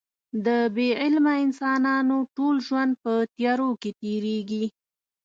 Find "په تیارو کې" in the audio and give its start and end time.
3.03-3.91